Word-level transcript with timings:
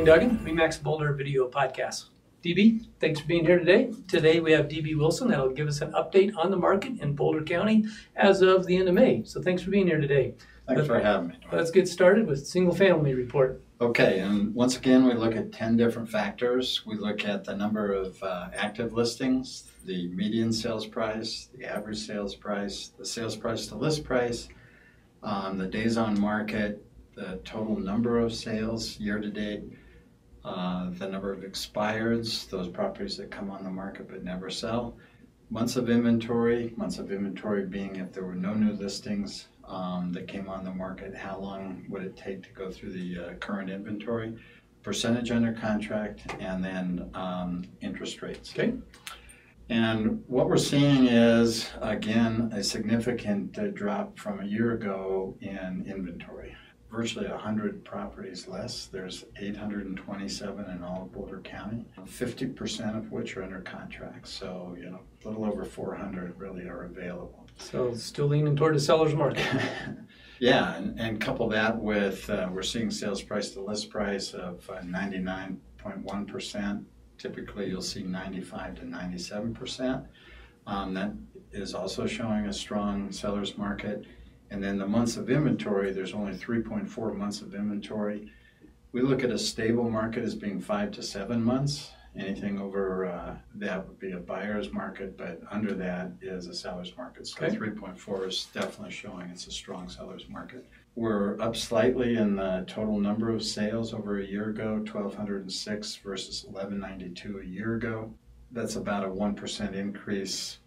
Dwayne 0.00 0.06
Duggan, 0.06 0.38
Remax 0.38 0.82
Boulder 0.82 1.12
Video 1.12 1.46
Podcast. 1.46 2.06
DB, 2.42 2.86
thanks 3.00 3.20
for 3.20 3.26
being 3.26 3.44
here 3.44 3.58
today. 3.58 3.92
Today 4.08 4.40
we 4.40 4.50
have 4.52 4.66
DB 4.66 4.96
Wilson 4.96 5.28
that'll 5.28 5.50
give 5.50 5.68
us 5.68 5.82
an 5.82 5.92
update 5.92 6.34
on 6.38 6.50
the 6.50 6.56
market 6.56 6.98
in 7.00 7.14
Boulder 7.14 7.42
County 7.42 7.84
as 8.16 8.40
of 8.40 8.64
the 8.64 8.78
end 8.78 8.88
of 8.88 8.94
May. 8.94 9.24
So 9.24 9.42
thanks 9.42 9.62
for 9.62 9.68
being 9.68 9.86
here 9.86 10.00
today. 10.00 10.32
Thanks 10.66 10.86
for 10.86 10.98
having 11.00 11.28
me. 11.28 11.34
Dwayne. 11.44 11.52
Let's 11.52 11.70
get 11.70 11.86
started 11.86 12.26
with 12.26 12.46
single 12.46 12.74
family 12.74 13.12
report. 13.12 13.60
Okay, 13.82 14.20
and 14.20 14.54
once 14.54 14.78
again, 14.78 15.04
we 15.04 15.12
look 15.12 15.36
at 15.36 15.52
10 15.52 15.76
different 15.76 16.08
factors. 16.08 16.80
We 16.86 16.96
look 16.96 17.26
at 17.26 17.44
the 17.44 17.54
number 17.54 17.92
of 17.92 18.22
uh, 18.22 18.48
active 18.54 18.94
listings, 18.94 19.70
the 19.84 20.08
median 20.08 20.50
sales 20.50 20.86
price, 20.86 21.50
the 21.54 21.66
average 21.66 21.98
sales 21.98 22.34
price, 22.34 22.92
the 22.96 23.04
sales 23.04 23.36
price 23.36 23.66
to 23.66 23.74
list 23.74 24.04
price, 24.04 24.48
um, 25.22 25.58
the 25.58 25.66
days 25.66 25.98
on 25.98 26.18
market, 26.18 26.82
the 27.14 27.38
total 27.44 27.78
number 27.78 28.18
of 28.18 28.32
sales 28.32 28.98
year 28.98 29.18
to 29.18 29.28
date, 29.28 29.64
uh, 30.44 30.90
the 30.90 31.08
number 31.08 31.32
of 31.32 31.40
expireds, 31.40 32.48
those 32.48 32.68
properties 32.68 33.16
that 33.16 33.30
come 33.30 33.50
on 33.50 33.64
the 33.64 33.70
market 33.70 34.08
but 34.08 34.24
never 34.24 34.50
sell, 34.50 34.96
months 35.50 35.76
of 35.76 35.90
inventory, 35.90 36.72
months 36.76 36.98
of 36.98 37.12
inventory 37.12 37.66
being 37.66 37.96
if 37.96 38.12
there 38.12 38.24
were 38.24 38.34
no 38.34 38.54
new 38.54 38.72
listings 38.72 39.48
um, 39.66 40.12
that 40.12 40.26
came 40.26 40.48
on 40.48 40.64
the 40.64 40.72
market, 40.72 41.14
how 41.14 41.38
long 41.38 41.84
would 41.88 42.02
it 42.02 42.16
take 42.16 42.42
to 42.42 42.50
go 42.50 42.70
through 42.70 42.92
the 42.92 43.18
uh, 43.18 43.34
current 43.34 43.70
inventory, 43.70 44.34
percentage 44.82 45.30
under 45.30 45.52
contract, 45.52 46.22
and 46.40 46.64
then 46.64 47.10
um, 47.14 47.64
interest 47.80 48.22
rates. 48.22 48.52
Okay. 48.52 48.74
And 49.68 50.24
what 50.26 50.48
we're 50.48 50.56
seeing 50.56 51.06
is, 51.06 51.70
again, 51.80 52.50
a 52.52 52.64
significant 52.64 53.56
uh, 53.56 53.68
drop 53.68 54.18
from 54.18 54.40
a 54.40 54.44
year 54.44 54.72
ago 54.72 55.36
in 55.40 55.84
inventory 55.86 56.56
virtually 56.90 57.28
100 57.28 57.84
properties 57.84 58.48
less. 58.48 58.86
There's 58.86 59.24
827 59.38 60.70
in 60.70 60.82
all 60.82 61.02
of 61.02 61.12
Boulder 61.12 61.40
County, 61.40 61.84
50% 61.98 62.98
of 62.98 63.12
which 63.12 63.36
are 63.36 63.44
under 63.44 63.60
contract. 63.60 64.26
So, 64.28 64.74
you 64.78 64.90
know, 64.90 65.00
a 65.24 65.28
little 65.28 65.44
over 65.44 65.64
400 65.64 66.36
really 66.38 66.68
are 66.68 66.84
available. 66.84 67.46
So, 67.58 67.94
still 67.94 68.26
leaning 68.26 68.56
toward 68.56 68.74
the 68.74 68.80
seller's 68.80 69.14
market. 69.14 69.46
yeah, 70.40 70.74
and, 70.76 70.98
and 70.98 71.20
couple 71.20 71.48
that 71.50 71.78
with 71.78 72.28
uh, 72.28 72.48
we're 72.50 72.62
seeing 72.62 72.90
sales 72.90 73.22
price 73.22 73.50
to 73.50 73.60
list 73.60 73.90
price 73.90 74.34
of 74.34 74.68
uh, 74.68 74.80
99.1%. 74.80 76.84
Typically, 77.18 77.68
you'll 77.68 77.82
see 77.82 78.02
95 78.02 78.74
to 78.76 78.82
97%. 78.82 80.06
Um, 80.66 80.94
that 80.94 81.12
is 81.52 81.74
also 81.74 82.06
showing 82.06 82.46
a 82.46 82.52
strong 82.52 83.12
seller's 83.12 83.58
market. 83.58 84.06
And 84.50 84.62
then 84.62 84.78
the 84.78 84.86
months 84.86 85.16
of 85.16 85.30
inventory, 85.30 85.92
there's 85.92 86.12
only 86.12 86.32
3.4 86.34 87.16
months 87.16 87.40
of 87.40 87.54
inventory. 87.54 88.30
We 88.92 89.02
look 89.02 89.22
at 89.22 89.30
a 89.30 89.38
stable 89.38 89.88
market 89.88 90.24
as 90.24 90.34
being 90.34 90.60
five 90.60 90.90
to 90.92 91.02
seven 91.02 91.42
months. 91.42 91.92
Anything 92.16 92.60
over 92.60 93.06
uh, 93.06 93.36
that 93.54 93.86
would 93.86 94.00
be 94.00 94.10
a 94.10 94.18
buyer's 94.18 94.72
market, 94.72 95.16
but 95.16 95.40
under 95.48 95.74
that 95.74 96.10
is 96.20 96.48
a 96.48 96.54
seller's 96.54 96.96
market. 96.96 97.28
So 97.28 97.46
Okay. 97.46 97.54
3.4 97.56 98.26
is 98.26 98.48
definitely 98.52 98.90
showing 98.90 99.30
it's 99.30 99.46
a 99.46 99.52
strong 99.52 99.88
seller's 99.88 100.28
market. 100.28 100.66
We're 100.96 101.40
up 101.40 101.54
slightly 101.54 102.16
in 102.16 102.34
the 102.34 102.64
total 102.66 102.98
number 102.98 103.30
of 103.30 103.44
sales 103.44 103.94
over 103.94 104.18
a 104.18 104.26
year 104.26 104.50
ago, 104.50 104.74
1,206 104.74 105.96
versus 105.96 106.44
1,192 106.46 107.38
a 107.38 107.44
year 107.44 107.76
ago. 107.76 108.12
That's 108.50 108.74
about 108.74 109.04
a 109.04 109.08
1% 109.08 109.74
increase. 109.74 110.58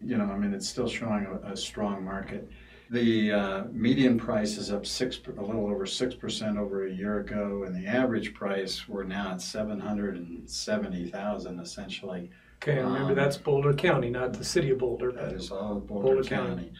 You 0.00 0.16
know, 0.16 0.24
I 0.24 0.38
mean, 0.38 0.54
it's 0.54 0.66
still 0.68 0.88
showing 0.88 1.26
a, 1.26 1.52
a 1.52 1.56
strong 1.56 2.02
market. 2.02 2.48
The 2.90 3.32
uh, 3.32 3.64
median 3.72 4.16
price 4.18 4.56
is 4.58 4.70
up 4.70 4.86
six, 4.86 5.18
a 5.26 5.40
little 5.42 5.66
over 5.66 5.86
six 5.86 6.14
percent 6.14 6.56
over 6.56 6.86
a 6.86 6.92
year 6.92 7.18
ago, 7.18 7.64
and 7.66 7.74
the 7.74 7.88
average 7.88 8.32
price 8.32 8.88
we're 8.88 9.02
now 9.02 9.32
at 9.32 9.40
seven 9.42 9.80
hundred 9.80 10.16
and 10.16 10.48
seventy 10.48 11.08
thousand 11.10 11.58
essentially. 11.58 12.30
Okay, 12.62 12.78
and 12.78 12.86
remember 12.86 13.10
Um, 13.10 13.14
that's 13.16 13.36
Boulder 13.36 13.74
County, 13.74 14.08
not 14.08 14.32
the 14.32 14.44
city 14.44 14.70
of 14.70 14.78
Boulder. 14.78 15.10
That 15.10 15.32
is 15.32 15.50
all 15.50 15.80
Boulder 15.80 16.06
Boulder 16.14 16.22
County. 16.28 16.48
County, 16.54 16.72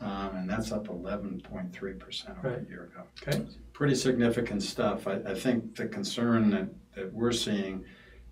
um, 0.00 0.36
and 0.36 0.50
that's 0.50 0.72
up 0.72 0.88
eleven 0.88 1.40
point 1.40 1.72
three 1.72 1.94
percent 1.94 2.36
over 2.38 2.50
Right. 2.50 2.66
a 2.66 2.68
year 2.68 2.90
ago. 2.92 3.04
Okay. 3.26 3.46
Pretty 3.72 3.94
significant 3.94 4.64
stuff. 4.64 5.06
I, 5.06 5.20
I 5.24 5.34
think 5.34 5.76
the 5.76 5.86
concern 5.86 6.50
that, 6.50 6.68
that 6.96 7.12
we're 7.12 7.30
seeing 7.32 7.84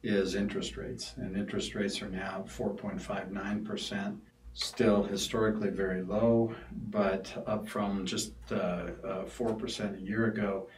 is 0.02 0.34
interest 0.34 0.76
rates, 0.76 1.14
and 1.16 1.36
interest 1.36 1.76
rates 1.76 2.02
are 2.02 2.08
now 2.08 2.42
four 2.48 2.74
point 2.74 3.00
five 3.00 3.30
nine 3.30 3.64
percent. 3.64 4.16
Still 4.52 5.02
historically 5.04 5.70
very 5.70 6.02
low, 6.02 6.54
but 6.90 7.32
up 7.46 7.68
from 7.68 8.04
just 8.04 8.32
uh, 8.50 8.88
four 9.26 9.54
percent 9.54 9.96
a 9.96 10.00
year 10.00 10.26
ago. 10.26 10.68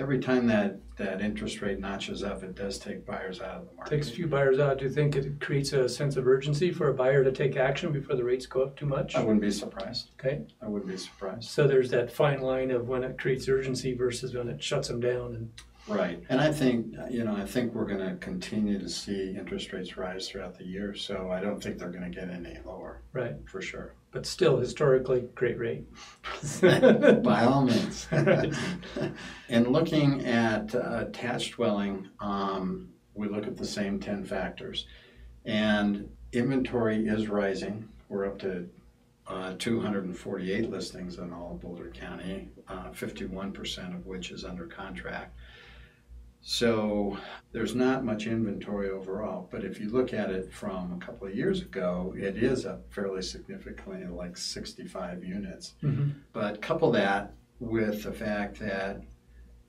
Every 0.00 0.20
time 0.20 0.46
that, 0.46 0.78
that 0.96 1.20
interest 1.20 1.60
rate 1.60 1.80
notches 1.80 2.22
up, 2.22 2.44
it 2.44 2.54
does 2.54 2.78
take 2.78 3.04
buyers 3.04 3.40
out 3.40 3.56
of 3.56 3.68
the 3.68 3.74
market. 3.74 3.90
Takes 3.96 4.08
a 4.08 4.12
few 4.12 4.28
buyers 4.28 4.60
out. 4.60 4.78
Do 4.78 4.84
you 4.84 4.92
think 4.92 5.16
it 5.16 5.40
creates 5.40 5.72
a 5.72 5.88
sense 5.88 6.16
of 6.16 6.24
urgency 6.28 6.70
for 6.70 6.88
a 6.88 6.94
buyer 6.94 7.24
to 7.24 7.32
take 7.32 7.56
action 7.56 7.90
before 7.90 8.14
the 8.14 8.22
rates 8.22 8.46
go 8.46 8.62
up 8.62 8.76
too 8.76 8.86
much? 8.86 9.16
I 9.16 9.20
wouldn't 9.20 9.40
be 9.40 9.50
surprised. 9.50 10.10
Okay, 10.18 10.42
I 10.62 10.68
wouldn't 10.68 10.88
be 10.90 10.96
surprised. 10.96 11.50
so 11.50 11.66
there's 11.66 11.90
that 11.90 12.12
fine 12.12 12.40
line 12.42 12.70
of 12.70 12.86
when 12.86 13.02
it 13.02 13.18
creates 13.18 13.48
urgency 13.48 13.92
versus 13.92 14.34
when 14.34 14.48
it 14.48 14.62
shuts 14.62 14.86
them 14.86 15.00
down. 15.00 15.34
And 15.34 15.50
Right, 15.88 16.22
and 16.28 16.40
I 16.40 16.52
think, 16.52 16.94
you 17.10 17.24
know, 17.24 17.34
I 17.34 17.46
think 17.46 17.74
we're 17.74 17.86
gonna 17.86 18.16
continue 18.16 18.78
to 18.78 18.88
see 18.88 19.34
interest 19.38 19.72
rates 19.72 19.96
rise 19.96 20.28
throughout 20.28 20.58
the 20.58 20.66
year, 20.66 20.94
so 20.94 21.30
I 21.30 21.40
don't 21.40 21.62
think 21.62 21.78
they're 21.78 21.90
gonna 21.90 22.10
get 22.10 22.28
any 22.28 22.58
lower, 22.64 23.00
right, 23.12 23.36
for 23.48 23.62
sure. 23.62 23.94
but 24.10 24.26
still 24.26 24.58
historically 24.58 25.22
great 25.34 25.58
rate. 25.58 25.84
By 27.22 27.44
all 27.44 27.62
means. 27.72 28.06
Right. 28.12 28.52
In 29.48 29.64
looking 29.72 30.24
at 30.26 30.74
uh, 30.74 31.04
attached 31.08 31.54
dwelling, 31.54 32.08
um, 32.20 32.88
we 33.14 33.28
look 33.28 33.46
at 33.46 33.56
the 33.56 33.66
same 33.66 33.98
ten 34.00 34.24
factors. 34.24 34.86
And 35.44 36.08
inventory 36.32 37.06
is 37.06 37.28
rising, 37.28 37.88
we're 38.08 38.26
up 38.26 38.38
to 38.40 38.68
uh, 39.26 39.54
two 39.58 39.80
hundred 39.80 40.04
and 40.04 40.16
forty-eight 40.18 40.70
listings 40.70 41.18
in 41.18 41.32
all 41.32 41.52
of 41.52 41.60
Boulder 41.60 41.90
County, 41.90 42.48
uh, 42.68 42.90
fifty-one 42.92 43.52
percent 43.52 43.94
of 43.94 44.06
which 44.06 44.30
is 44.30 44.44
under 44.44 44.66
contract. 44.66 45.34
So 46.40 47.18
there's 47.52 47.74
not 47.74 48.04
much 48.04 48.26
inventory 48.26 48.90
overall, 48.90 49.48
but 49.50 49.64
if 49.64 49.80
you 49.80 49.90
look 49.90 50.14
at 50.14 50.30
it 50.30 50.52
from 50.52 50.92
a 50.92 51.04
couple 51.04 51.26
of 51.26 51.34
years 51.34 51.62
ago, 51.62 52.14
it 52.16 52.36
is 52.42 52.64
up 52.64 52.90
fairly 52.92 53.22
significantly, 53.22 54.04
like 54.06 54.36
65 54.36 55.24
units. 55.24 55.74
Mhm. 55.82 56.12
But 56.32 56.62
couple 56.62 56.90
that 56.92 57.34
with 57.60 58.04
the 58.04 58.12
fact 58.12 58.58
that 58.60 59.02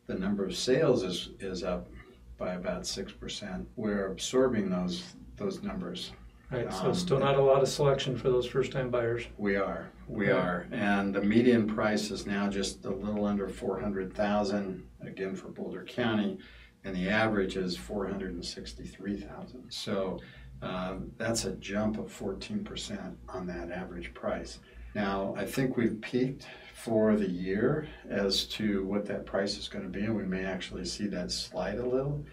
the 0.08 0.16
number 0.16 0.46
of 0.46 0.56
sales 0.56 1.04
is, 1.04 1.32
is 1.40 1.64
up 1.64 1.90
by 2.38 2.54
about 2.54 2.86
6%. 2.86 3.68
We're 3.76 4.08
absorbing 4.08 4.70
those, 4.70 5.16
those 5.38 5.62
numbers. 5.62 6.14
Right, 6.52 6.72
so 6.74 6.88
Um, 6.88 6.94
still 6.96 7.20
not 7.20 7.36
a 7.36 7.42
lot 7.42 7.62
of 7.62 7.68
selection 7.68 8.18
for 8.18 8.30
those 8.30 8.48
first-time 8.48 8.90
buyers. 8.90 9.28
We 9.38 9.56
are, 9.56 9.90
we 10.08 10.32
are. 10.32 10.66
And 10.72 11.14
the 11.14 11.22
median 11.22 11.68
price 11.68 12.10
is 12.10 12.26
now 12.26 12.50
just 12.50 12.86
a 12.86 12.90
little 12.90 13.26
under 13.26 13.48
400,000, 13.48 14.84
again 15.02 15.36
for 15.36 15.50
Boulder 15.50 15.84
County. 15.84 16.40
And 16.84 16.96
the 16.96 17.10
average 17.10 17.58
is 17.58 17.76
463,000. 17.76 19.66
So 19.70 20.20
um, 20.62 21.12
that's 21.18 21.46
a 21.46 21.52
jump 21.54 21.98
of 21.98 22.08
14% 22.08 23.16
on 23.30 23.48
that 23.48 23.72
average 23.72 24.14
price. 24.14 24.60
Now, 24.96 25.36
I 25.38 25.46
think 25.46 25.78
we've 25.78 26.00
peaked 26.02 26.48
for 26.74 27.16
the 27.16 27.30
year 27.30 27.88
as 28.10 28.46
to 28.46 28.84
what 28.86 29.06
that 29.06 29.26
price 29.26 29.58
is 29.58 29.68
going 29.68 29.84
to 29.84 29.90
be, 29.90 30.06
and 30.06 30.16
we 30.16 30.24
may 30.24 30.46
actually 30.46 30.86
see 30.86 31.08
that 31.08 31.32
slide 31.32 31.78
a 31.78 31.86
little. 31.86 32.26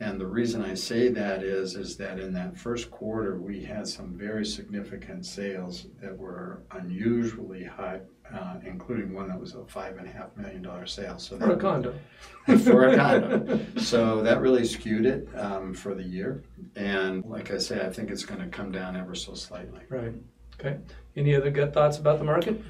And 0.00 0.20
the 0.20 0.26
reason 0.26 0.62
I 0.62 0.74
say 0.74 1.08
that 1.08 1.42
is, 1.42 1.74
is 1.74 1.96
that 1.96 2.20
in 2.20 2.32
that 2.34 2.56
first 2.56 2.90
quarter, 2.90 3.36
we 3.36 3.64
had 3.64 3.88
some 3.88 4.16
very 4.16 4.46
significant 4.46 5.26
sales 5.26 5.86
that 6.00 6.16
were 6.16 6.62
unusually 6.70 7.64
high, 7.64 8.00
uh, 8.34 8.56
including 8.64 9.14
one 9.14 9.28
that 9.28 9.40
was 9.40 9.54
a 9.54 9.64
five 9.66 9.96
and 9.96 10.06
a 10.06 10.10
half 10.10 10.36
million 10.36 10.62
dollar 10.62 10.86
sale. 10.86 11.18
So 11.18 11.38
For 11.38 11.44
a 11.44 11.48
that- 11.48 11.60
condo. 11.60 11.94
for 12.64 12.88
a 12.88 12.96
condo. 12.96 13.60
So 13.76 14.22
that 14.22 14.40
really 14.40 14.64
skewed 14.64 15.06
it 15.06 15.28
um, 15.36 15.74
for 15.74 15.94
the 15.94 16.02
year. 16.02 16.42
And 16.76 17.24
like 17.24 17.50
I 17.50 17.58
say, 17.58 17.80
I 17.84 17.90
think 17.90 18.10
it's 18.10 18.24
going 18.24 18.40
to 18.40 18.48
come 18.48 18.70
down 18.72 18.96
ever 18.96 19.14
so 19.14 19.34
slightly. 19.34 19.80
Right, 19.88 20.14
okay. 20.58 20.78
Any 21.16 21.34
other 21.34 21.50
gut 21.50 21.72
thoughts 21.72 21.98
about 21.98 22.18
the 22.18 22.24
market? 22.24 22.62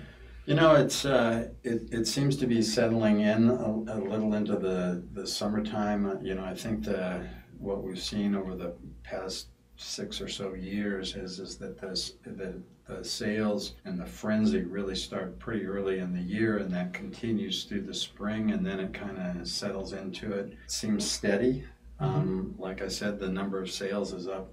You 0.46 0.54
know, 0.54 0.74
it's 0.76 1.04
uh, 1.04 1.48
it, 1.62 1.82
it 1.92 2.06
seems 2.06 2.34
to 2.38 2.46
be 2.46 2.62
settling 2.62 3.20
in 3.20 3.50
a, 3.50 3.70
a 3.70 3.98
little 4.00 4.32
into 4.34 4.56
the, 4.56 5.04
the 5.12 5.26
summertime. 5.26 6.18
You 6.22 6.34
know, 6.36 6.44
I 6.44 6.54
think 6.54 6.84
the 6.84 7.26
what 7.58 7.82
we've 7.82 8.00
seen 8.00 8.34
over 8.34 8.54
the 8.54 8.72
past 9.02 9.48
six 9.78 10.20
or 10.20 10.28
so 10.28 10.54
years 10.54 11.14
is 11.14 11.38
is 11.38 11.56
that 11.56 11.80
this 11.80 12.14
the 12.24 12.60
the 12.88 13.04
sales 13.04 13.74
and 13.84 13.98
the 13.98 14.06
frenzy 14.06 14.62
really 14.62 14.96
start 14.96 15.38
pretty 15.38 15.66
early 15.66 15.98
in 15.98 16.12
the 16.12 16.22
year, 16.22 16.58
and 16.58 16.72
that 16.72 16.92
continues 16.92 17.64
through 17.64 17.82
the 17.82 17.94
spring, 17.94 18.50
and 18.50 18.64
then 18.64 18.80
it 18.80 18.94
kind 18.94 19.18
of 19.18 19.46
settles 19.46 19.92
into 19.92 20.32
it. 20.32 20.54
Seems 20.66 21.08
steady. 21.08 21.64
Um, 22.00 22.54
like 22.58 22.80
I 22.80 22.88
said, 22.88 23.18
the 23.18 23.28
number 23.28 23.60
of 23.60 23.70
sales 23.70 24.12
is 24.14 24.26
up 24.26 24.52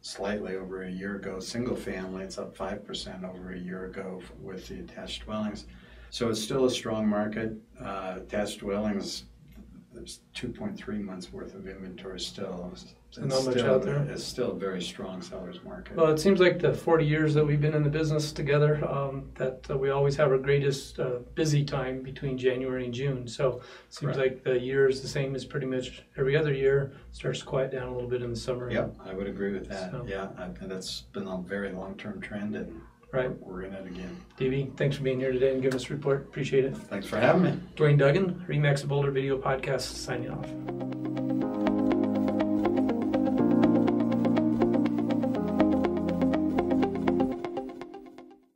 slightly 0.00 0.56
over 0.56 0.84
a 0.84 0.90
year 0.90 1.16
ago. 1.16 1.40
Single 1.40 1.76
family, 1.76 2.24
it's 2.24 2.38
up 2.38 2.56
5% 2.56 3.28
over 3.28 3.52
a 3.52 3.58
year 3.58 3.86
ago 3.86 4.22
with 4.40 4.68
the 4.68 4.80
attached 4.80 5.24
dwellings. 5.24 5.66
So 6.10 6.28
it's 6.30 6.40
still 6.40 6.66
a 6.66 6.70
strong 6.70 7.06
market. 7.08 7.52
Uh, 7.82 8.14
attached 8.18 8.60
dwellings, 8.60 9.24
there's 9.94 10.20
two 10.34 10.48
point 10.48 10.76
three 10.76 10.98
months 10.98 11.32
worth 11.32 11.54
of 11.54 11.66
inventory 11.68 12.18
still. 12.20 12.70
It's 12.72 13.18
not 13.18 13.28
much 13.44 13.54
still- 13.54 13.70
out 13.74 13.82
there? 13.84 14.02
It's 14.10 14.24
still 14.24 14.50
a 14.52 14.58
very 14.58 14.82
strong 14.82 15.22
seller's 15.22 15.62
market. 15.62 15.96
Well, 15.96 16.10
it 16.12 16.18
seems 16.18 16.40
like 16.40 16.58
the 16.58 16.72
40 16.72 17.04
years 17.06 17.32
that 17.34 17.46
we've 17.46 17.60
been 17.60 17.74
in 17.74 17.84
the 17.84 17.88
business 17.90 18.32
together, 18.32 18.84
um, 18.90 19.30
that 19.36 19.64
uh, 19.70 19.78
we 19.78 19.90
always 19.90 20.16
have 20.16 20.30
our 20.32 20.38
greatest 20.38 20.98
uh, 20.98 21.20
busy 21.36 21.64
time 21.64 22.02
between 22.02 22.36
January 22.36 22.84
and 22.86 22.92
June. 22.92 23.28
So 23.28 23.58
it 23.86 23.94
seems 23.94 24.16
Right. 24.16 24.32
like 24.32 24.42
the 24.44 24.58
year 24.58 24.88
is 24.88 25.00
the 25.00 25.06
same 25.08 25.36
as 25.36 25.44
pretty 25.44 25.66
much 25.66 26.02
every 26.16 26.36
other 26.36 26.52
year. 26.52 26.92
Starts 27.12 27.38
to 27.40 27.44
quiet 27.46 27.70
down 27.70 27.86
a 27.88 27.94
little 27.94 28.10
bit 28.10 28.20
in 28.22 28.30
the 28.30 28.36
summer. 28.36 28.68
Yep, 28.70 28.96
I 29.04 29.14
would 29.14 29.28
agree 29.28 29.52
with 29.52 29.68
that. 29.68 29.92
So- 29.92 30.04
Yeah, 30.08 30.30
I- 30.36 30.46
and 30.60 30.68
that's 30.70 31.02
been 31.12 31.28
a 31.28 31.38
very 31.40 31.70
long-term 31.70 32.20
trend 32.20 32.56
and 32.56 32.80
Right. 33.14 33.30
we're 33.40 33.62
in 33.62 33.74
it 33.74 33.86
again. 33.86 34.16
DB, 34.38 34.76
thanks 34.76 34.96
for 34.96 35.02
being 35.02 35.20
here 35.20 35.32
today 35.32 35.52
and 35.52 35.62
giving 35.62 35.76
us 35.76 35.88
a 35.88 35.92
report. 35.92 36.22
Appreciate 36.22 36.64
it. 36.64 36.76
Thanks 36.76 37.06
for 37.06 37.18
having 37.18 37.42
me. 37.42 37.60
Dwayne 37.76 37.98
Duggan, 37.98 38.44
Remax 38.48 38.86
Boulder 38.86 39.10
Video 39.10 39.38
Podcast, 39.38 39.82
signing 39.82 40.30
off. 40.30 41.03